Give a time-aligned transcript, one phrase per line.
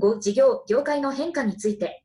[0.00, 2.02] 5、事業、業界の変化について。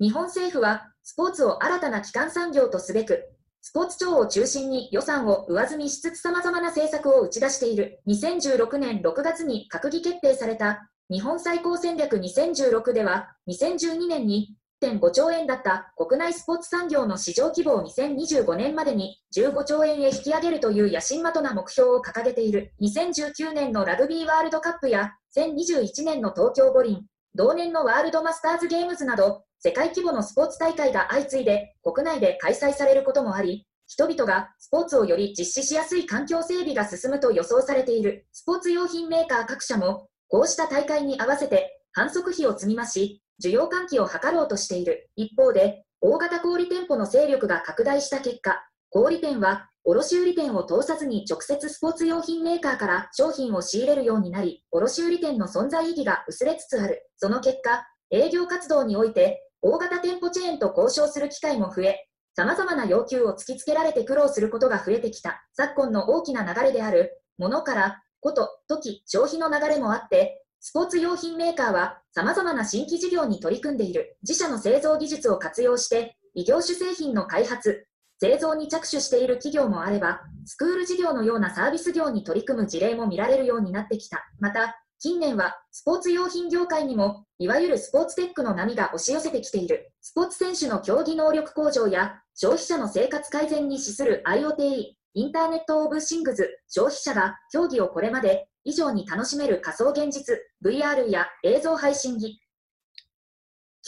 [0.00, 3.34] 日本政府は、スポーツを新たな基幹産業とすべく、
[3.66, 45.10] スポーツ庁を中心に予算を上積みしつつ様々な政策を打ち出している2016年6月に閣議決定された日本最高戦略2016では2012年に1.5兆円だった国内スポーツ産業の市場規模を2025年までに15兆円へ引き上げるという野心的な目標を掲げている2019年のラグビーワールドカップや2021年の東京五輪同年のワールドマスターズゲームズなど世界規模のスポーツ大会が相次いで国内で開催されることもあり、人々がスポーツをより実施しやすい環境整備が進むと予想されているスポーツ用品メーカー各社も、こうした大会に合わせて反則費を積み増し、需要喚起を図ろうとしている。
[45.16, 57.10] 一方で、大型小売店舗の勢力が拡大した結果、小売店は卸売店を通さずに直接スポーツ用品メーカーから商品を仕入れるようになり、卸売店の存在意義が薄れつつある。
[57.16, 65.42] その結果、営業活動において大型店舗チェーンと交渉する機会も増え、様々な要求を突きつけられて苦労することが増えてきた。
[65.54, 74.16] 昨今の大きな流れである、ものから、こと、時、消費の流れもあって、スポーツ用品メーカーは様々な新規事業に取り組んでいる。
[74.22, 77.86] 自社の製造技術を活用して、異業種製品の開発、
[78.18, 84.24] 製造に着手している企業もあれば、スクール事業のようなサービス業に取り組む事例も見られるようになってきた。
[84.40, 102.40] また、近年はスポーツ用品業界にもいわゆるスポーツテックの波が押し寄せてきているスポーツ選手の競技能力向上や消費者の生活改善に資する IoT インターネット・オブ・シングズ消費者が競技をこれまで以上に楽しめる仮想現実 VR や映像配信機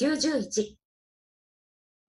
[0.00, 0.77] 91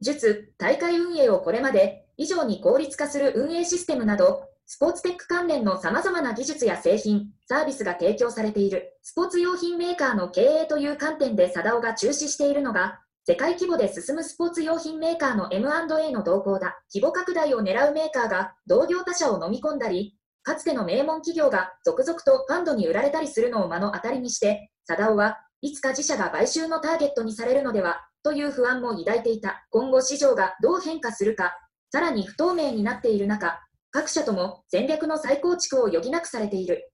[0.01, 12.99] 術大会運営をこれまで以上に効率化する運営システムなどスポーツテック関連の様々な技術や製品、サービスが提供されている、スポーツ用品メーカーの経営という観点でサダオが中止しているのが、
[13.29, 16.79] 世界規模で進むスポーツ用品メーカーの M&A の動向だ。
[16.93, 29.67] 規模拡大を狙うメーカーが同業他社を飲み込んだり、かつての名門企業が続々とファンドに売られたりするのを目の当たりにして、サダオはいつか自社が買収のターゲットにされるのでは、という不安も抱いていた。
[29.71, 31.51] 今後市場がどう変化するか、
[31.91, 33.59] さらに不透明になっている中、
[33.91, 36.93] 各社とも戦略の再構築を余儀なくされている。